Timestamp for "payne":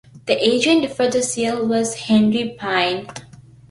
2.59-3.07